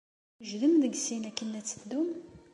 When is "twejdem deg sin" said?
0.37-1.23